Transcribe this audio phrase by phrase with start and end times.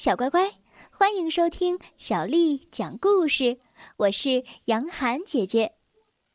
[0.00, 0.50] 小乖乖，
[0.90, 3.58] 欢迎收听小丽讲故事。
[3.98, 5.74] 我是杨涵姐姐，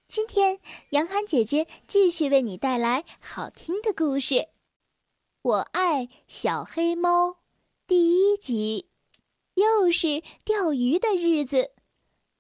[0.08, 0.60] 今天
[0.92, 4.50] 杨涵姐姐继续为你带来好听的故事。
[5.42, 7.38] 我爱小黑猫，
[7.88, 8.88] 第一集，
[9.56, 11.72] 又是钓鱼的日子。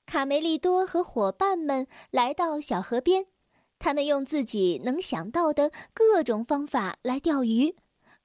[0.05, 3.25] 卡梅利多和伙伴们来到小河边，
[3.79, 7.75] 他们用自己能想到的各种方法来钓鱼。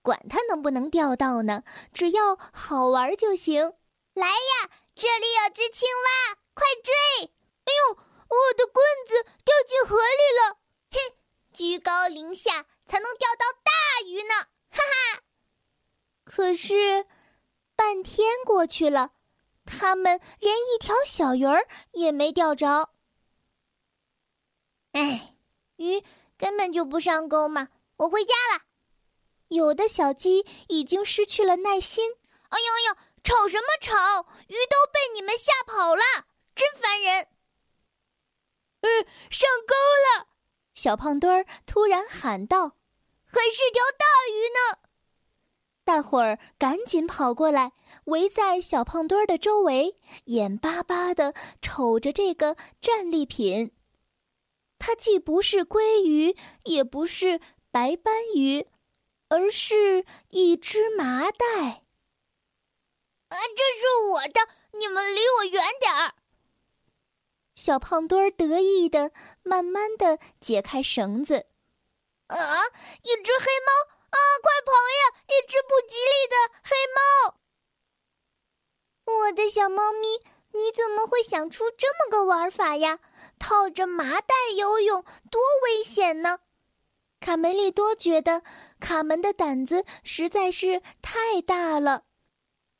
[0.02, 1.62] 管它能不能钓到呢，
[1.92, 3.74] 只要好玩就行。
[4.14, 7.32] 来呀，这里有只青蛙，快追！
[7.64, 10.58] 哎呦，我的棍子掉进河里了！
[10.90, 11.16] 哼，
[11.52, 14.34] 居高临下才能钓到大鱼呢！
[14.70, 15.22] 哈哈。
[16.24, 17.06] 可是，
[17.76, 19.12] 半天过去了，
[19.64, 22.90] 他们连一条小鱼儿也没钓着。
[24.92, 25.36] 哎，
[25.76, 26.02] 鱼
[26.36, 27.68] 根本就不上钩嘛！
[27.96, 28.62] 我回家了。
[29.50, 32.12] 有的小鸡已经失去了耐心。
[32.48, 34.26] 哎呦哎呦，吵什么吵？
[34.48, 36.02] 鱼都被你们吓跑了，
[36.54, 37.28] 真烦人！
[38.80, 40.28] 嗯，上钩了！
[40.74, 42.76] 小胖墩儿突然喊道
[43.26, 44.88] ：“还是条大鱼呢！”
[45.84, 47.72] 大伙儿赶紧跑过来，
[48.04, 53.72] 围在小胖墩儿的周围，眼巴巴的瞅着这个战利品。
[54.78, 57.40] 它既不是鲑鱼，也不是
[57.70, 58.66] 白斑鱼。
[59.30, 61.46] 而是一只麻袋。
[63.28, 64.40] 啊，这是我的！
[64.72, 66.14] 你们离我远点儿！
[67.54, 69.12] 小胖墩儿得意的
[69.44, 71.46] 慢慢的解开绳子。
[72.26, 72.36] 啊，
[73.02, 73.72] 一只黑猫！
[74.10, 75.22] 啊，快跑呀！
[75.28, 77.36] 一只不吉利的黑猫！
[79.04, 80.08] 我的小猫咪，
[80.58, 82.98] 你怎么会想出这么个玩法呀？
[83.38, 86.40] 套着麻袋游泳，多危险呢！
[87.20, 88.42] 卡梅利多觉得
[88.80, 92.04] 卡门的胆子实在是太大了。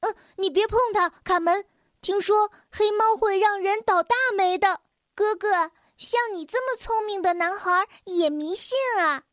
[0.00, 1.66] 嗯，你别碰它，卡门。
[2.00, 4.80] 听说黑猫会让人倒大霉的。
[5.14, 9.25] 哥哥，像你这么聪明的男孩也迷信啊？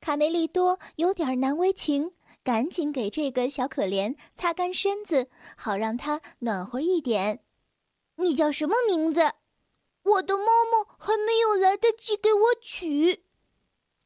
[0.00, 2.14] 卡梅利多有点难为情，
[2.44, 7.42] 赶紧给这个小可怜擦干身子，好让他暖和一点。
[8.14, 9.32] 你叫什么名字？
[10.04, 13.24] 我的妈妈还没有来得及给我取。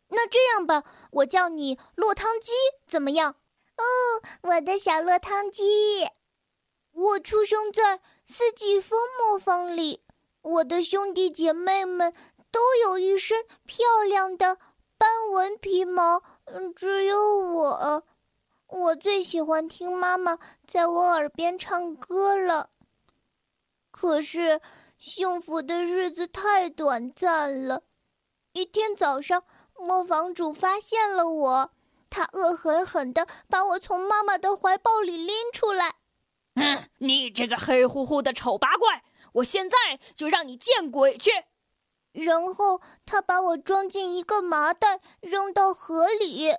[0.08, 2.52] 那这样吧，我叫你落汤鸡，
[2.86, 3.34] 怎么样？
[3.76, 3.84] 哦，
[4.42, 6.06] 我的小落汤鸡。
[6.92, 10.00] 我出生在四季风磨坊里，
[10.42, 12.14] 我的兄弟姐妹们
[12.50, 14.58] 都有一身漂亮的
[14.96, 18.04] 斑纹皮毛，嗯，只有我，
[18.68, 22.70] 我最喜欢听妈妈在我耳边唱歌了。
[23.90, 24.60] 可是，
[24.98, 27.82] 幸福的日子太短暂了。
[28.52, 29.42] 一天早上。
[29.78, 31.72] 磨坊主发现了我，
[32.08, 35.96] 他恶狠狠地把我从妈妈的怀抱里拎出来。
[36.54, 39.04] 嗯，你这个黑乎乎的丑八怪，
[39.34, 39.76] 我现在
[40.14, 41.30] 就让你见鬼去！
[42.12, 46.56] 然后他把我装进一个麻袋，扔到河里。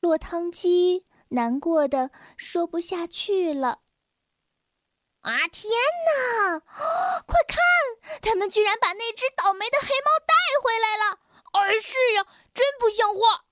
[0.00, 3.80] 落汤鸡难过的说不下去了。
[5.22, 5.72] 啊，天
[6.06, 6.60] 哪！
[7.26, 7.58] 快看，
[8.20, 11.18] 他们居然把那只倒霉的黑猫带回来了！
[11.52, 13.44] 而是呀，真不像话！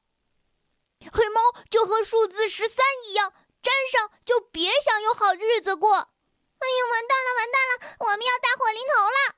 [1.13, 3.33] 黑猫就和数字十三一样，
[3.63, 5.95] 沾上就别想有好日子过。
[5.95, 9.35] 哎呀，完蛋了，完蛋了，我们要大祸临头了！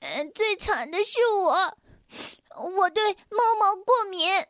[0.00, 1.78] 嗯，最惨的是我，
[2.76, 4.46] 我对猫毛过敏。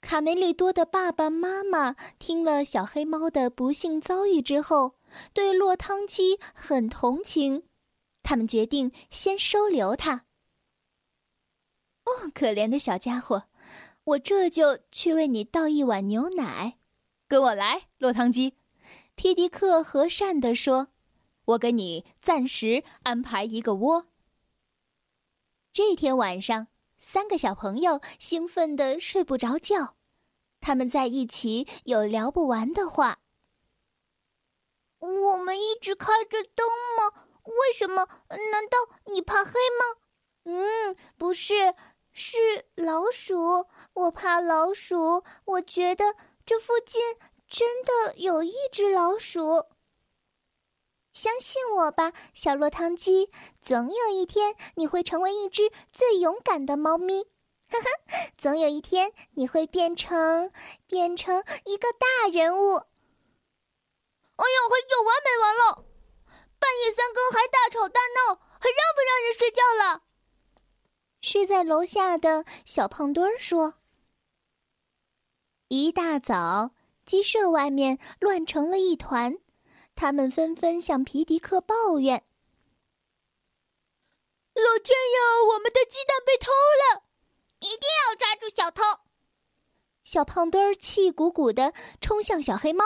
[0.00, 4.96] 卡梅利多的爸爸妈妈听了小黑猫的不幸遭遇之后，
[5.32, 7.68] 对落汤鸡很同情，
[8.24, 10.24] 他们决定先收留它。
[12.04, 13.44] 哦，可怜的小家伙，
[14.04, 16.78] 我这就去为你倒一碗牛奶。
[17.28, 18.54] 跟我来，落汤鸡。
[19.14, 20.88] 皮迪克和善地说
[21.44, 24.06] ：“我给你暂时安排一个窝。”
[25.72, 26.66] 这天晚上，
[26.98, 29.96] 三个小朋友兴奋的睡不着觉，
[30.60, 33.20] 他们在一起有聊不完的话。
[34.98, 36.66] 我们一直开着灯
[36.96, 37.24] 吗？
[37.44, 38.06] 为什么？
[38.28, 38.78] 难道
[39.12, 40.00] 你怕黑吗？
[40.44, 41.74] 嗯，不是。
[42.12, 42.36] 是
[42.74, 45.24] 老鼠，我怕老鼠。
[45.44, 46.14] 我觉得
[46.44, 47.00] 这附近
[47.48, 49.66] 真的有一只老鼠。
[51.12, 53.30] 相信我吧，小落汤鸡，
[53.62, 57.24] 总有一天你会成为一只最勇敢的猫咪。
[57.68, 60.52] 哈哈，总有一天你会变成
[60.86, 62.76] 变成一个大人物。
[62.76, 65.84] 哎呀，还有完没完了？
[66.58, 70.02] 半夜三更还大吵大闹，还让不让人睡觉了？
[71.32, 73.76] 睡在楼下的小胖墩儿说
[75.68, 76.72] ：“一大早，
[77.06, 79.38] 鸡舍外面乱成了一团，
[79.94, 82.22] 他们纷纷向皮迪克抱怨
[84.52, 87.04] ：“老天呀，我们的鸡蛋被偷了！
[87.60, 88.82] 一定要抓住小偷！”
[90.04, 92.84] 小胖墩儿气鼓鼓的冲向小黑猫：“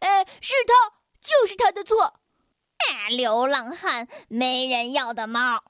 [0.00, 2.18] 哎，是他，就是他的错！
[2.78, 5.62] 哎，流浪汉，没人要的猫！”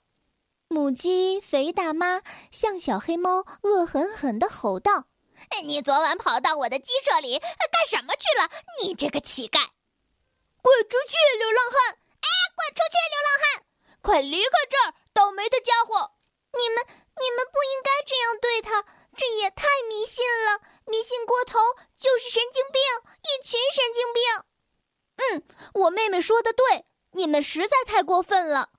[0.68, 5.06] 母鸡肥大妈向小黑猫恶狠狠地吼道
[5.64, 8.50] ：“你昨晚跑到我的鸡舍里干什么去了？
[8.82, 9.68] 你这个乞丐！
[10.60, 11.94] 滚出去，流浪汉！
[11.94, 13.64] 哎，滚出去，流浪汉！
[14.02, 16.10] 快离开这儿，倒霉的家伙！
[16.58, 16.84] 你们，
[17.20, 18.84] 你们不应该这样对他，
[19.16, 21.60] 这也太迷信了，迷信过头
[21.96, 22.82] 就是神经病，
[23.22, 24.22] 一群神经病！
[25.16, 25.42] 嗯，
[25.74, 28.70] 我妹妹说的对，你们实在太过分了。”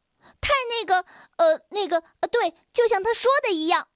[0.48, 1.06] 太那个，
[1.36, 3.90] 呃，那个，呃，对，就像他说的一样。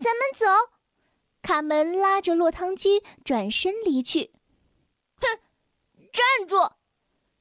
[0.00, 0.46] 咱们走。
[1.40, 4.32] 卡门拉着落汤鸡转身离去。
[5.20, 5.38] 哼，
[6.12, 6.72] 站住！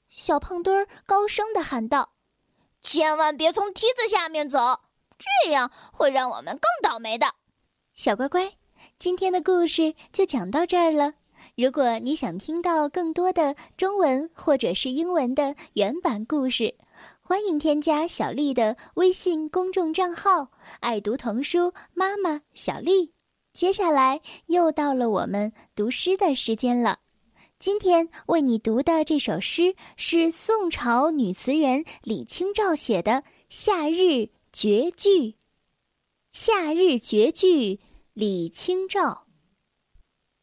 [0.08, 2.14] 小胖墩儿高声的喊道
[2.82, 4.82] ：“千万别从梯子下面走，
[5.18, 7.34] 这样会让我们更倒霉的。”
[7.94, 8.54] 小乖乖，
[8.98, 11.16] 今天的故事就讲到这儿了。
[11.60, 16.74] 如果你想听到更多的中文或者是英文的原版故事，
[17.20, 23.12] 欢迎添加小丽的微信公众账号“爱读童书妈妈小丽”。
[23.52, 27.00] 接下来又到了我们读诗的时间了。
[27.60, 33.12] 今天为你读的这首诗是宋朝女词人李清照写的
[33.50, 35.10] 《夏日绝句》。
[36.32, 37.76] 《夏日绝句》
[38.14, 39.26] 李清照：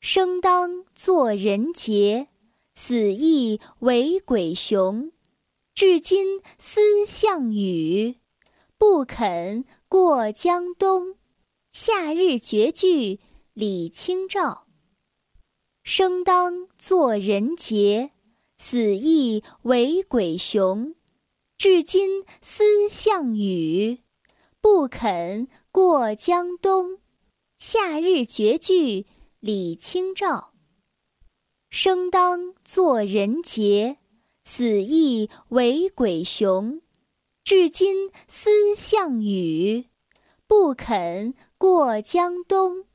[0.08, 2.28] 生当作人杰，
[2.76, 5.10] 死亦为鬼雄。
[5.74, 8.14] 至今思项羽，
[8.78, 11.16] 不肯过江东。
[11.72, 13.18] 夏日绝句，
[13.52, 14.68] 李清照。
[15.82, 18.10] 生当作人杰，
[18.58, 20.94] 死亦为鬼雄。
[21.58, 23.98] 至今思项羽，
[24.60, 27.00] 不肯过江东。
[27.58, 29.06] 夏日绝句，
[29.40, 30.52] 李清照。
[31.70, 33.96] 生当作人杰。
[34.48, 36.80] 死亦为鬼雄，
[37.42, 39.88] 至今思项羽，
[40.46, 42.85] 不肯过江东。